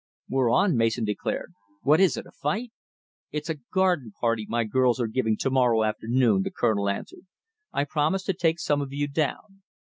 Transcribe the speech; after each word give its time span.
"We're 0.27 0.49
on," 0.49 0.75
Mason 0.77 1.05
declared. 1.05 1.53
"What 1.83 1.99
is 1.99 2.17
it? 2.17 2.25
a 2.25 2.31
fight?" 2.31 2.71
"It's 3.31 3.51
a 3.51 3.59
garden 3.71 4.13
party 4.19 4.47
my 4.49 4.63
girls 4.63 4.99
are 4.99 5.05
giving 5.05 5.37
to 5.37 5.51
morrow 5.51 5.83
afternoon," 5.83 6.41
the 6.41 6.49
Colonel 6.49 6.89
answered. 6.89 7.27
"I 7.71 7.83
promised 7.83 8.25
to 8.25 8.33
take 8.33 8.57
some 8.59 8.81
of 8.81 8.91
you 8.91 9.07
down. 9.07 9.61